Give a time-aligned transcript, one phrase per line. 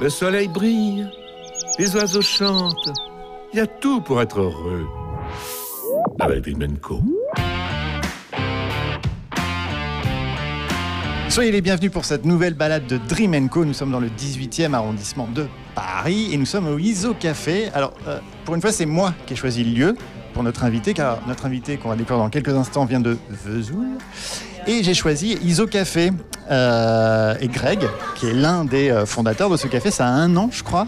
[0.00, 1.08] Le soleil brille,
[1.78, 2.90] les oiseaux chantent.
[3.52, 4.86] Il y a tout pour être heureux.
[6.18, 7.00] Avec Dream Co.
[11.28, 13.48] Soyez les bienvenus pour cette nouvelle balade de Dream.
[13.54, 17.70] Nous sommes dans le 18e arrondissement de Paris et nous sommes au ISO Café.
[17.72, 19.96] Alors, euh, pour une fois, c'est moi qui ai choisi le lieu
[20.32, 23.86] pour notre invité, car notre invité qu'on va découvrir dans quelques instants vient de Vesoul.
[24.66, 26.10] Et j'ai choisi ISO Café.
[26.50, 27.80] Euh, et Greg,
[28.16, 30.86] qui est l'un des euh, fondateurs de ce café, ça a un an, je crois.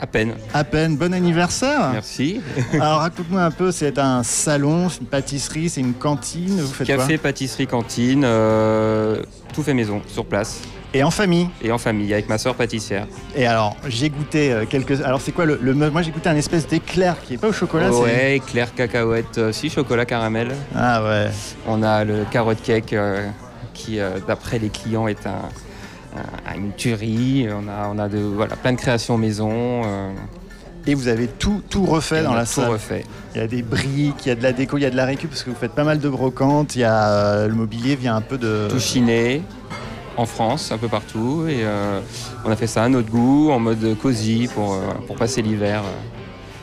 [0.00, 0.34] À peine.
[0.52, 0.96] À peine.
[0.96, 1.90] Bon anniversaire.
[1.92, 2.40] Merci.
[2.72, 6.86] Alors raconte-moi un peu, c'est un salon, c'est une pâtisserie, c'est une cantine, vous faites
[6.86, 9.22] Café, pâtisserie, cantine, euh,
[9.52, 10.60] tout fait maison, sur place.
[10.96, 13.08] Et en famille Et en famille, avec ma soeur pâtissière.
[13.34, 15.00] Et alors, j'ai goûté euh, quelques...
[15.02, 15.58] Alors c'est quoi le...
[15.60, 15.74] le...
[15.74, 19.38] Moi j'ai goûté un espèce d'éclair qui est pas au chocolat, oh, Ouais, éclair, cacahuète,
[19.38, 20.52] euh, si, chocolat, caramel.
[20.74, 21.30] Ah ouais.
[21.66, 23.26] On a le carotte cake euh,
[23.74, 25.48] qui, euh, d'après les clients, est un,
[26.46, 27.48] un, une tuerie.
[27.50, 29.82] On a, on a de, voilà, plein de créations maison.
[30.86, 32.68] Et vous avez tout, tout refait dans la tout salle.
[32.68, 33.04] refait.
[33.34, 34.96] Il y a des briques, il y a de la déco, il y a de
[34.96, 36.76] la récup parce que vous faites pas mal de brocantes.
[36.76, 38.68] Il y a le mobilier vient un peu de.
[38.68, 39.42] Tout chiné,
[40.16, 41.46] en France, un peu partout.
[41.48, 42.00] Et euh,
[42.44, 45.82] on a fait ça à notre goût, en mode cosy, pour, euh, pour passer l'hiver.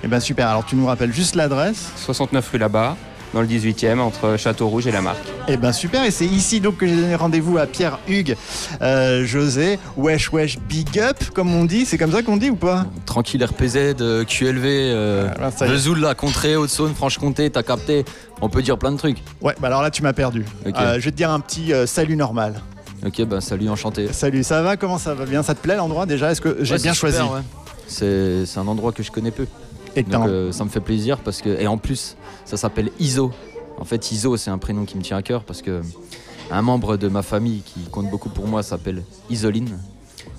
[0.03, 0.47] Eh ben super.
[0.47, 1.91] Alors tu nous rappelles juste l'adresse?
[1.97, 2.97] 69 rue là-bas,
[3.35, 5.19] dans le 18e, entre Château-Rouge et la Marque.
[5.47, 6.03] Eh ben super.
[6.03, 8.35] Et c'est ici donc que j'ai donné rendez-vous à Pierre Hugues,
[8.81, 11.85] euh, José, wesh wesh big up comme on dit.
[11.85, 12.85] C'est comme ça qu'on dit ou pas?
[13.05, 15.67] Tranquille RPZ, euh, QLV, euh, Ah, est.
[15.67, 18.03] Vesoul, la Contrée, Haute-Saône, Franche-Comté, t'as capté.
[18.41, 19.17] On peut dire plein de trucs.
[19.39, 19.53] Ouais.
[19.61, 20.45] Bah alors là tu m'as perdu.
[20.65, 22.55] Euh, je vais te dire un petit euh, salut normal.
[23.05, 24.11] Ok, bah salut, enchanté.
[24.13, 24.43] Salut.
[24.43, 24.77] Ça va?
[24.77, 25.41] Comment ça va bien?
[25.43, 26.31] Ça te plaît l'endroit déjà?
[26.31, 27.17] Est-ce que j'ai Ouais, bien choisi?
[27.19, 27.41] ouais.
[27.87, 29.47] C'est un endroit que je connais peu.
[29.95, 31.49] Et Donc euh, ça me fait plaisir parce que.
[31.49, 33.31] Et en plus, ça s'appelle ISO.
[33.79, 35.81] En fait, ISO, c'est un prénom qui me tient à cœur parce que
[36.51, 39.77] un membre de ma famille qui compte beaucoup pour moi s'appelle Isoline.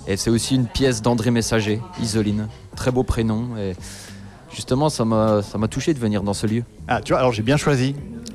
[0.07, 2.49] Et c'est aussi une pièce d'André Messager, Isoline.
[2.77, 3.57] Très beau prénom.
[3.59, 3.75] Et
[4.55, 6.63] justement, ça m'a ça m'a touché de venir dans ce lieu.
[6.89, 7.19] Ah tu vois.
[7.21, 7.95] Alors j'ai bien choisi.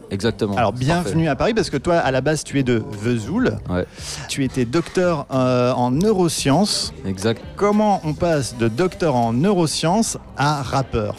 [0.09, 0.55] Exactement.
[0.55, 3.57] Alors bienvenue à Paris parce que toi à la base tu es de Vesoul.
[3.69, 3.85] Ouais.
[4.29, 6.93] Tu étais docteur euh, en neurosciences.
[7.05, 7.41] Exact.
[7.55, 11.15] Comment on passe de docteur en neurosciences à rappeur?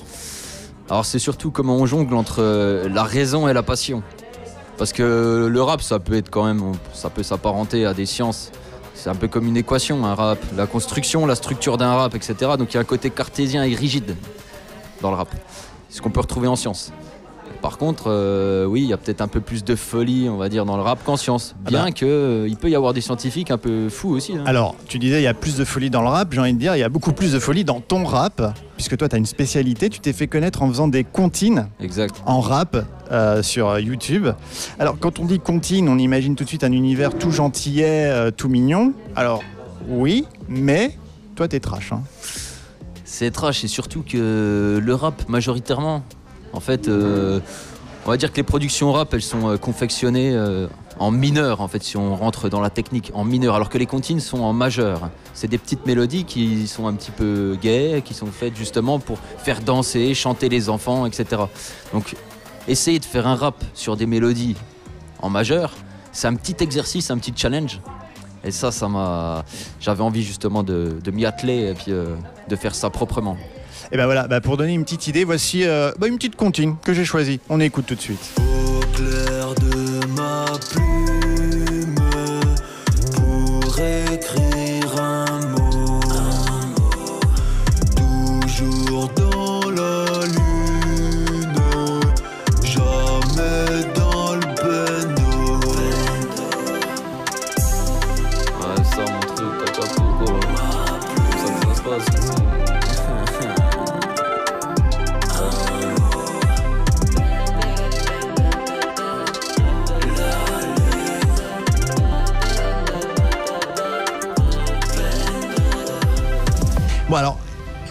[0.88, 4.02] Alors c'est surtout comment on jongle entre euh, la raison et la passion.
[4.78, 6.62] Parce que le rap, ça peut être quand même,
[6.94, 8.52] ça peut s'apparenter à des sciences.
[8.94, 10.38] C'est un peu comme une équation, un rap.
[10.56, 12.52] La construction, la structure d'un rap, etc.
[12.56, 14.16] Donc il y a un côté cartésien et rigide
[15.02, 15.28] dans le rap.
[15.90, 16.92] Ce qu'on peut retrouver en science.
[17.60, 20.48] Par contre, euh, oui, il y a peut-être un peu plus de folie, on va
[20.48, 21.56] dire, dans le rap qu'en science.
[21.66, 21.90] Ah Bien bah.
[21.92, 24.34] que euh, il peut y avoir des scientifiques un peu fous aussi.
[24.36, 24.44] hein.
[24.46, 26.58] Alors, tu disais il y a plus de folie dans le rap, j'ai envie de
[26.58, 29.18] dire il y a beaucoup plus de folie dans ton rap, puisque toi tu as
[29.18, 32.14] une spécialité, tu t'es fait connaître en faisant des comptines Exact.
[32.26, 32.76] en rap
[33.10, 34.28] euh, sur YouTube.
[34.78, 38.48] Alors quand on dit comptine, on imagine tout de suite un univers tout gentillet, tout
[38.48, 38.92] mignon.
[39.16, 39.42] Alors
[39.88, 40.96] oui, mais
[41.34, 41.90] toi t'es trash.
[41.92, 42.02] Hein.
[43.04, 46.02] C'est trash et surtout que le rap majoritairement,
[46.52, 47.40] en fait, euh,
[48.06, 50.66] on va dire que les productions rap elles sont euh, confectionnées euh,
[50.98, 53.86] en mineur en fait si on rentre dans la technique en mineur alors que les
[53.86, 55.10] comptines sont en majeur.
[55.34, 59.18] C'est des petites mélodies qui sont un petit peu gaies, qui sont faites justement pour
[59.38, 61.42] faire danser, chanter les enfants, etc.
[61.92, 62.16] Donc
[62.66, 64.56] essayer de faire un rap sur des mélodies
[65.20, 65.74] en majeur,
[66.12, 67.80] c'est un petit exercice, un petit challenge.
[68.44, 69.44] Et ça, ça m'a.
[69.80, 73.36] J'avais envie justement de, m'y atteler et puis de faire ça proprement.
[73.90, 76.76] Et ben voilà, bah, pour donner une petite idée, voici euh, bah, une petite comptine
[76.84, 77.40] que j'ai choisie.
[77.48, 78.34] On écoute tout de suite.
[78.38, 81.94] Au clair de ma plume
[83.16, 86.00] pour écrire un mot,
[87.96, 91.54] toujours dans la lune,
[92.62, 95.60] jamais dans le bendo.
[98.60, 99.94] Ouais, ça, mon truc, t'as pas ça
[101.14, 102.47] que ça se passe.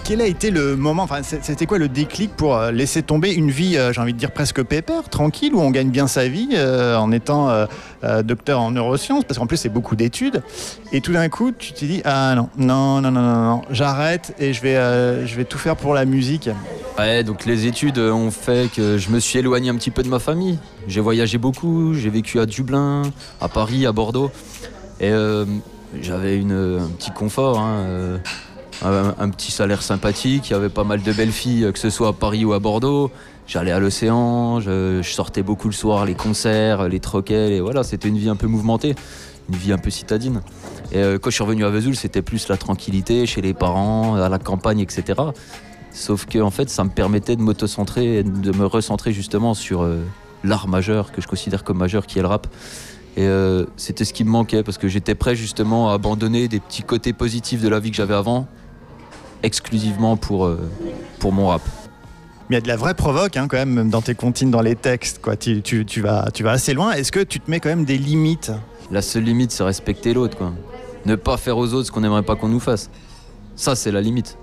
[0.07, 3.51] Quel a été le moment, enfin c'était quoi le déclic pour euh, laisser tomber une
[3.51, 6.51] vie, euh, j'ai envie de dire presque pépère, tranquille, où on gagne bien sa vie
[6.53, 7.49] euh, en étant
[8.23, 10.43] docteur en neurosciences, parce qu'en plus c'est beaucoup d'études,
[10.93, 14.53] et tout d'un coup tu t'es dit, ah non, non, non, non, non, j'arrête et
[14.53, 14.75] je vais,
[15.27, 16.49] je vais tout faire pour la musique.
[16.97, 20.09] Ouais, donc les études ont fait que je me suis éloigné un petit peu de
[20.09, 20.57] ma famille.
[20.87, 23.01] J'ai voyagé beaucoup, j'ai vécu à Dublin,
[23.41, 24.31] à Paris, à Bordeaux.
[25.01, 25.11] Et
[26.01, 28.19] j'avais un petit confort, hein,
[28.83, 30.49] un, petit salaire sympathique.
[30.49, 32.53] Il y avait pas mal de belles filles, euh, que ce soit à Paris ou
[32.53, 33.11] à Bordeaux.
[33.47, 38.09] J'allais à l'océan, je, sortais beaucoup le soir, les concerts, les troquets, et voilà, c'était
[38.09, 38.93] une vie un peu mouvementée,
[39.49, 40.41] une vie un peu citadine.
[40.91, 44.15] Et euh, quand je suis revenu à Vesoul, c'était plus la tranquillité chez les parents,
[44.15, 45.21] à la campagne, etc.
[45.91, 50.03] Sauf que en fait, ça me permettait de m'auto-centrer, de me recentrer justement sur euh,
[50.43, 52.47] l'art majeur que je considère comme majeur, qui est le rap.
[53.15, 53.27] Et
[53.77, 57.13] c'était ce qui me manquait parce que j'étais prêt justement à abandonner des petits côtés
[57.13, 58.47] positifs de la vie que j'avais avant,
[59.43, 60.69] exclusivement pour, euh,
[61.19, 61.61] pour mon rap.
[62.49, 64.61] Mais il y a de la vraie provoque hein, quand même, dans tes comptines, dans
[64.61, 65.19] les textes.
[65.21, 65.35] Quoi.
[65.35, 66.93] Tu, tu- tu vas, tu vas assez loin.
[66.93, 68.51] Est-ce que tu te mets quand même des limites?
[68.89, 70.53] La seule limite, c'est respecter l'autre, quoi.
[71.05, 72.89] Ne pas faire aux autres ce qu'on n'aimerait pas qu'on nous fasse.
[73.57, 74.37] Ça, c'est la limite.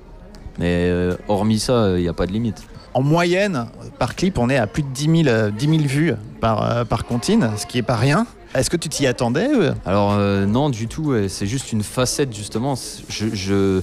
[0.58, 2.62] Mais euh, hormis ça, il n'y a pas de limite.
[2.92, 3.66] En moyenne,
[3.98, 6.84] par clip, on est à plus de 10 000, euh, 10 000 vues par, euh,
[6.84, 8.26] par comptine, ce qui est pas rien.
[8.54, 9.72] Est-ce que tu t'y attendais euh?
[9.84, 10.14] Alors
[10.46, 11.12] non, du tout.
[11.28, 12.74] C'est juste une facette justement.
[13.08, 13.80] Je, je-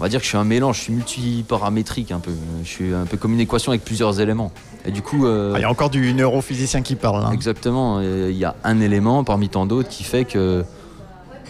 [0.00, 0.78] on va dire que je suis un mélange.
[0.78, 2.32] Je suis multiparamétrique un peu.
[2.64, 4.50] Je suis un peu comme une équation avec plusieurs éléments.
[4.86, 7.22] Et du coup, euh, Ah, Il y a encore du neurophysicien qui parle.
[7.24, 7.32] hein.
[7.32, 10.64] exactement, euh, il y a un élément parmi tant d'autres qui fait que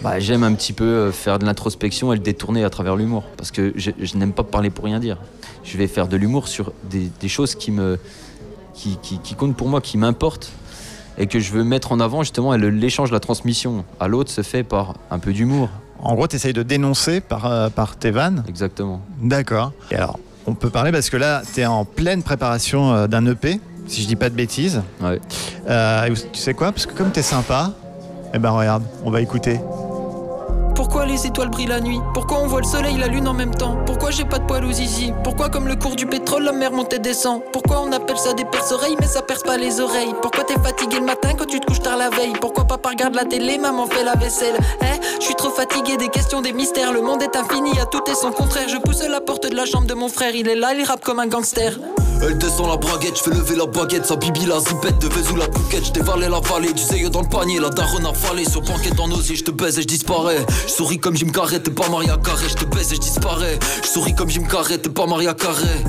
[0.02, 3.22] bah, j'aime un petit peu euh, faire de l'introspection et le détourner à travers l'humour.
[3.36, 5.16] Parce que je, je n'aime pas parler pour rien dire.
[5.62, 7.98] Je vais faire de l'humour sur des, des choses qui me
[8.74, 10.50] qui, qui- qui comptent pour moi, qui m'importent
[11.18, 12.52] et que je veux mettre en avant justement.
[12.54, 15.68] Et l'échange, la transmission à l'autre se fait par un peu d'humour.
[16.02, 18.44] En gros, tu essayes de dénoncer par, euh, par tes vannes.
[18.48, 19.02] Exactement.
[19.20, 19.72] D'accord.
[19.90, 23.26] Et alors, on peut parler parce que là, tu es en pleine préparation euh, d'un
[23.26, 24.82] EP, si je dis pas de bêtises.
[25.00, 25.20] Ouais.
[25.68, 26.72] Euh, tu sais quoi?
[26.72, 27.72] Parce que comme tu es sympa,
[28.32, 29.60] eh ben regarde, on va écouter.
[30.90, 32.00] Pourquoi les étoiles brillent la nuit?
[32.14, 33.76] Pourquoi on voit le soleil, la lune en même temps?
[33.86, 35.12] Pourquoi j'ai pas de poils aux zizi?
[35.22, 37.42] Pourquoi comme le cours du pétrole, la mer monte et descend?
[37.52, 40.12] Pourquoi on appelle ça des perce-oreilles mais ça perce pas les oreilles?
[40.20, 42.32] Pourquoi t'es fatigué le matin quand tu te couches tard la veille?
[42.40, 44.56] Pourquoi papa regarde la télé, maman fait la vaisselle?
[44.82, 44.98] Hein?
[45.20, 46.92] Je suis trop fatigué des questions, des mystères.
[46.92, 48.68] Le monde est infini, à tout et son contraire.
[48.68, 50.34] Je pousse la porte de la chambre de mon frère.
[50.34, 51.78] Il est là, il rappe comme un gangster
[52.22, 55.36] Elle descend la braguette, je fais lever la baguette, sa bibi la zipette de Vezou
[55.36, 58.44] la bouquette, je dévalais la vallée, du zèle dans le panier, la daronne a falé,
[58.44, 60.44] sur banquette en osier, je te baise et je disparais.
[60.66, 63.58] Je souris comme Jim Carrey, t'es pas Maria Carré, je te baise et je disparais.
[63.82, 65.84] Je souris comme Jim Carrey, t'es pas Maria Carré.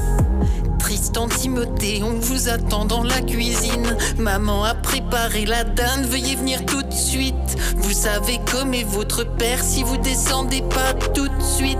[0.81, 3.95] Tristan Timothée, on vous attend dans la cuisine.
[4.17, 7.35] Maman a préparé la dinde, veuillez venir tout de suite.
[7.77, 11.77] Vous savez comme est votre père si vous descendez pas tout de suite.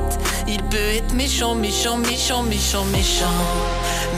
[0.48, 3.26] Il peut être méchant, méchant, méchant, méchant, méchant.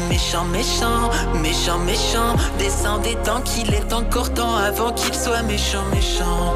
[0.09, 1.09] Méchant, méchant,
[1.41, 2.35] méchant, méchant.
[2.59, 6.53] Descendez tant qu'il est encore temps avant qu'il soit méchant, méchant.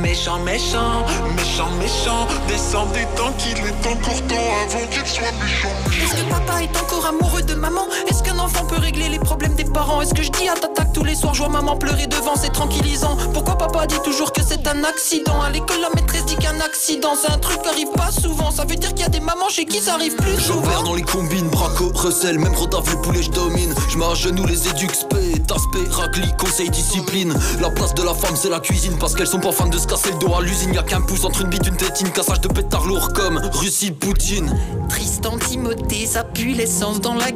[0.00, 1.04] Méchant, méchant,
[1.36, 2.26] méchant, méchant.
[2.48, 5.68] Descendez tant qu'il est encore temps avant qu'il soit méchant.
[5.88, 9.54] Est-ce que papa est encore amoureux de maman Est-ce qu'un enfant peut régler les problèmes
[9.54, 10.00] des parents?
[10.00, 12.52] Est-ce que je dis à t'attaque tous les soirs, je vois maman pleurer devant, c'est
[12.52, 13.16] tranquillisant.
[13.32, 15.40] Pourquoi papa dit toujours que c'est un accident?
[15.40, 18.50] À l'école, la maîtresse dit qu'un accident, c'est un truc qui arrive pas souvent.
[18.50, 20.62] Ça veut dire qu'il y a des mamans chez qui ça arrive plus souvent.
[20.62, 23.74] J'opère dans les combines, braco, recel, même rodave, le poulet, je domine.
[23.88, 27.34] Je genoux les éduques, spé, aspect, racli, conseil, discipline.
[27.60, 29.86] La place de la femme, c'est la cuisine, parce qu'elles sont pas fans de se
[29.86, 30.74] casser le dos à l'usine.
[30.74, 34.58] Y'a qu'un pouce entre une bite, une tétine, cassage de pétard lourd comme Russie, Poutine.
[34.88, 37.30] Tristan Timothée, ça pue l'essence dans la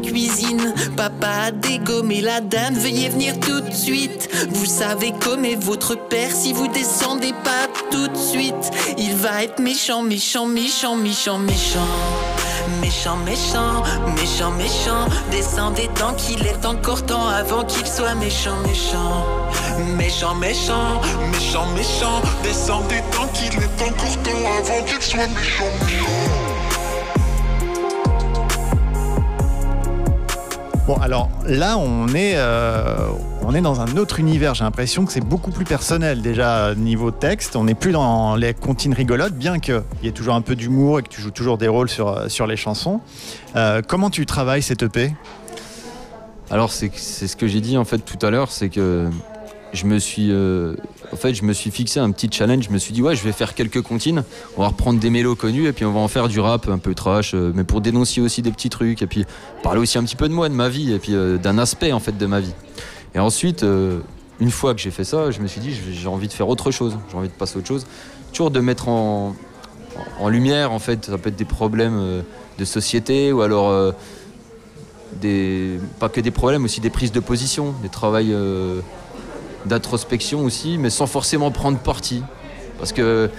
[0.97, 4.29] Papa a dégommé la dinde, veuillez venir tout de suite.
[4.51, 8.71] Vous savez comme est votre père si vous descendez pas tout de suite.
[8.99, 11.89] Il va être méchant, méchant, méchant, méchant, méchant.
[12.81, 13.83] Méchant, méchant,
[14.15, 15.07] méchant, méchant.
[15.31, 19.27] Descendez tant qu'il est encore temps avant qu'il soit méchant, méchant.
[19.97, 21.01] Méchant, méchant,
[21.33, 22.23] méchant, méchant.
[22.43, 26.54] Descendez tant qu'il est encore temps avant qu'il soit méchant, méchant.
[30.87, 33.09] Bon, alors là, on est, euh,
[33.43, 34.53] on est dans un autre univers.
[34.53, 37.57] J'ai l'impression que c'est beaucoup plus personnel déjà niveau texte.
[37.57, 40.99] On n'est plus dans les comptines rigolotes, bien qu'il y ait toujours un peu d'humour
[40.99, 43.01] et que tu joues toujours des rôles sur, euh, les chansons.
[43.57, 45.15] Euh, comment tu travailles cette EP
[46.51, 49.09] Alors c'est ce que j'ai dit en fait tout à l'heure, c'est que
[49.73, 50.31] je me suis
[51.15, 52.65] en fait je me suis fixé un petit challenge.
[52.65, 54.25] Je me suis dit ouais je vais faire quelques comptines,
[54.57, 56.79] on va reprendre des mélos connus et puis on va en faire du rap un
[56.79, 59.25] peu trash, euh, mais pour dénoncer aussi des petits trucs et puis
[59.63, 61.93] parler aussi un petit peu de moi, de ma vie et puis euh, d'un aspect
[61.93, 62.53] en fait de ma vie.
[63.15, 64.01] Et ensuite euh,
[64.41, 66.73] une fois que j'ai fait ça, je me suis dit j'ai envie de faire autre
[66.73, 67.87] chose, j'ai envie de passer à autre chose,
[68.33, 69.37] toujours de mettre en,
[70.29, 72.25] lumière en fait ça peut être des problèmes
[72.59, 73.95] de société ou alors
[75.21, 78.35] des, pas que des problèmes, aussi des prises de position, des travails
[79.67, 82.23] d'introspection aussi, mais sans forcément prendre parti.
[82.79, 83.31] Parce que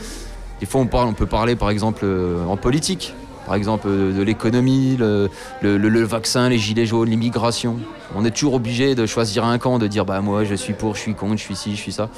[0.59, 3.13] des fois on, parle, on peut parler par exemple euh, en politique,
[3.45, 7.77] par exemple euh, de l'économie, le, vaccin, les gilets jaunes, l'immigration.
[8.15, 10.95] On est toujours obligé de choisir un camp, de dire bah moi je suis pour,
[10.95, 12.09] je suis contre, je suis ci, je suis ça.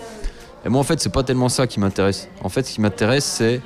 [0.66, 2.30] Et moi en fait c'est pas tellement ça qui m'intéresse.
[2.44, 3.62] En fait ce qui m'intéresse c'est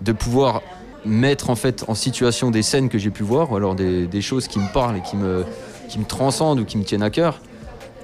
[0.00, 0.62] de pouvoir
[1.04, 4.20] mettre en fait en situation des scènes que j'ai pu voir, ou alors des, des
[4.20, 5.44] choses qui me parlent et qui me,
[5.88, 7.40] qui me transcendent ou qui me tiennent à cœur,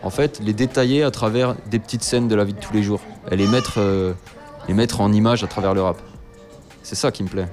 [0.04, 2.82] en fait les détailler à travers des petites scènes de la vie de tous les
[2.82, 3.00] jours.
[3.30, 4.12] Et les mettre euh,
[4.68, 5.96] et mettre en image à travers le rap.
[6.82, 7.49] C'est ça qui me plaît.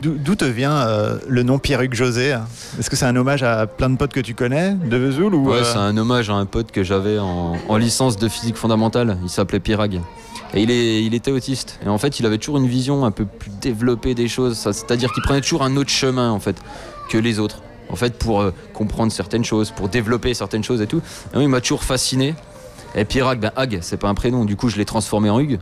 [0.00, 2.46] D'où te vient euh, le nom Pierruc José hein?
[2.78, 5.50] Est-ce que c'est un hommage à plein de potes que tu connais de Vesoul ou
[5.50, 8.56] Ouais, euh, c'est un hommage à un pote que j'avais en, en licence de physique
[8.56, 9.18] fondamentale.
[9.22, 10.00] Il s'appelait Pirag.
[10.54, 11.80] Et il, est, il était autiste.
[11.84, 14.56] Et en fait, il avait toujours une vision un peu plus développée des choses.
[14.58, 16.56] C'est-à-dire qu'il prenait toujours un autre chemin, en fait,
[17.08, 17.62] que les autres.
[17.92, 21.02] En fait, pour euh, comprendre certaines choses, pour développer certaines choses et tout.
[21.32, 22.34] Et moi, il m'a toujours fasciné.
[22.94, 24.44] Et ben Hag, c'est pas un prénom.
[24.44, 25.58] Du coup, je l'ai transformé en Hugues.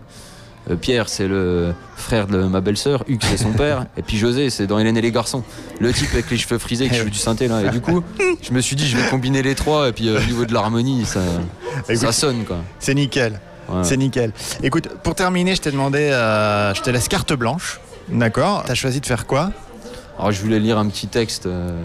[0.68, 3.04] Euh, Pierre, c'est le frère de ma belle-sœur.
[3.08, 3.86] Hugues, c'est son père.
[3.96, 5.42] Et puis José, c'est dans Hélène et les garçons.
[5.80, 7.62] Le type avec les cheveux frisés qui joue du synthé là.
[7.62, 8.02] Et du coup,
[8.42, 9.88] je me suis dit, je vais combiner les trois.
[9.88, 11.20] Et puis euh, au niveau de l'harmonie, ça,
[11.88, 12.58] Écoute, ça sonne quoi.
[12.78, 13.40] C'est nickel.
[13.68, 13.84] Ouais.
[13.84, 14.32] C'est nickel.
[14.62, 17.80] Écoute, pour terminer, je t'ai demandé, euh, je te laisse carte blanche.
[18.08, 19.52] D'accord T'as choisi de faire quoi?
[20.20, 21.46] Alors je voulais lire un petit texte.
[21.46, 21.82] euh,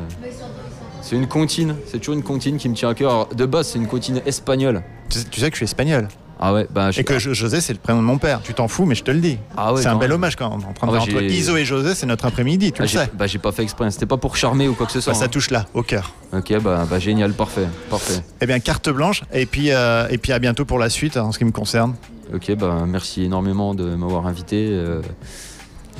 [1.02, 1.76] C'est une comptine.
[1.88, 3.10] C'est toujours une comptine qui me tient à cœur.
[3.12, 4.84] Alors, de base, c'est une comptine espagnole.
[5.10, 6.08] tu sais, tu sais que je suis espagnol.
[6.38, 8.42] Ah ouais, bah je Et que Jo- José, c'est le prénom de mon père.
[8.44, 9.38] Tu t'en fous, mais je te le dis.
[9.56, 10.16] Ah ouais, c'est un bel même.
[10.16, 10.68] hommage quand même.
[10.68, 12.90] En train de Ah ouais, entre Iso et José, c'est notre après-midi, tu Ah, le
[12.90, 13.10] sais.
[13.14, 13.90] bah, j'ai pas fait exprès.
[13.92, 15.14] C'était pas pour charmer ou quoi que ce soit.
[15.14, 15.30] Bah, ça hein.
[15.30, 16.12] touche là, au cœur.
[16.34, 18.22] Ok, bah, bah génial, parfait, parfait.
[18.42, 19.24] Eh bien, carte blanche.
[19.32, 21.52] Et puis, euh, et puis à bientôt pour la suite, hein, en ce qui me
[21.52, 21.96] concerne.
[22.34, 24.68] Ok, bah merci énormément de m'avoir invité.
[24.72, 25.02] euh,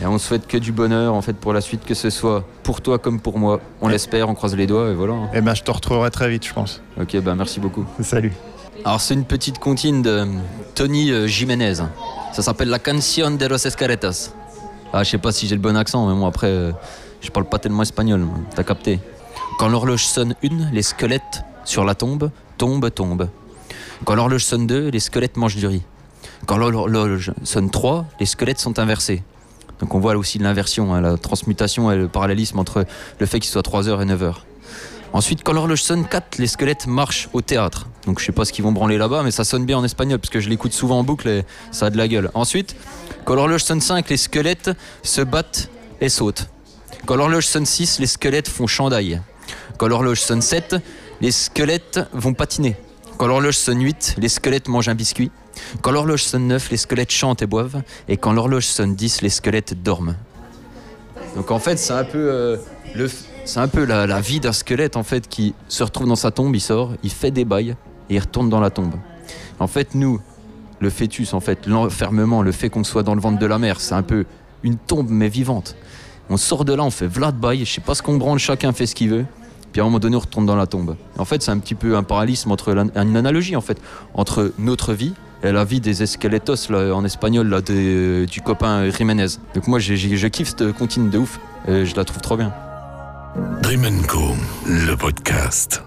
[0.02, 2.82] et on souhaite que du bonheur en fait pour la suite, que ce soit pour
[2.82, 3.60] toi comme pour moi.
[3.82, 5.14] On l'espère, on croise les doigts et voilà.
[5.14, 5.30] hein.
[5.34, 6.82] Eh bien, je te retrouverai très vite, je pense.
[7.00, 7.86] Ok, bah merci beaucoup.
[8.02, 8.34] Salut.
[8.84, 10.28] Alors c'est une petite comptine de
[10.76, 11.76] Tony euh, Jiménez.
[12.34, 14.32] Ça s'appelle La Canción de los Escaretas.
[14.94, 16.72] Ah, je sais pas si j'ai le bon accent, mais moi après, euh,
[17.22, 18.26] je parle pas tellement espagnol.
[18.54, 19.00] T'as capté
[19.58, 23.30] Quand l'horloge sonne une, les squelettes sur la tombe tombent, tombent.
[24.04, 25.82] Quand l'horloge sonne deux, les squelettes mangent du riz.
[26.46, 29.24] Quand l'horloge sonne trois, les squelettes sont inversés.
[29.80, 32.86] Donc on voit là aussi l'inversion, hein, la transmutation et le parallélisme entre
[33.20, 34.36] le fait qu'il soit 3h et 9h.
[35.14, 37.88] Ensuite, quand l'horloge sonne 4, les squelettes marchent au théâtre.
[38.06, 40.20] Donc je sais pas ce qu'ils vont branler là-bas, mais ça sonne bien en espagnol,
[40.20, 42.32] parce que je l'écoute souvent en boucle et ça a de la gueule.
[42.34, 42.76] Ensuite,
[43.24, 44.72] quand l'horloge sonne 5, les squelettes
[45.04, 45.70] se battent
[46.02, 46.48] et sautent.
[47.06, 49.22] Quand l'horloge sonne 6, les squelettes font chandail.
[49.78, 50.76] Quand l'horloge sonne 7,
[51.22, 52.76] les squelettes vont patiner.
[53.18, 55.32] Quand l'horloge sonne 8, les squelettes mangent un biscuit.
[55.82, 57.82] Quand l'horloge sonne 9, les squelettes chantent et boivent.
[58.10, 60.16] Et quand l'horloge sonne 10, les squelettes dorment.
[61.36, 62.58] Donc en fait, c'est un peu, euh,
[62.94, 63.10] le,
[63.46, 66.54] c'est un peu la, vie d'un squelette en fait qui se retrouve dans sa tombe,
[66.56, 67.76] il sort, il fait des bails
[68.10, 68.96] et il retourne dans la tombe.
[69.60, 70.20] En fait, nous,
[70.82, 73.80] le fœtus, en fait, l'enfermement, le fait qu'on soit dans le ventre de la mère,
[73.80, 74.26] c'est un peu
[74.64, 75.78] une tombe mais vivante.
[76.30, 78.40] On sort de là, on fait v'là de bail, je sais pas ce qu'on branle,
[78.40, 79.26] chacun fait ce qu'il veut.
[79.76, 80.96] Puis à un moment donné, on retourne dans la tombe.
[81.18, 83.78] En fait, c'est un petit peu un parallélisme entre une analogie en fait
[84.14, 85.12] entre notre vie
[85.44, 89.28] et la vie des esqueletos en espagnol du copain Jiménez.
[89.54, 91.42] Donc moi, j'ai- je kiffe cette comptine de ouf.
[91.68, 92.54] Et je la trouve trop bien.
[93.62, 94.22] Dream Co,
[94.66, 95.84] le podcast.